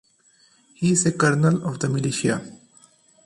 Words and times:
He 0.73 0.93
is 0.93 1.05
a 1.05 1.11
colonel 1.11 1.63
of 1.63 1.79
the 1.79 1.87
militia. 1.87 2.41